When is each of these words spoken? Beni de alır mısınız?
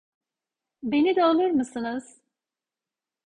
Beni 0.83 1.15
de 1.15 1.23
alır 1.25 1.51
mısınız? 1.51 2.21